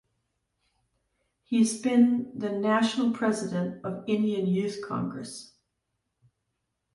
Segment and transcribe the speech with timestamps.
[1.43, 5.53] He has been the National President of Indian Youth Congress.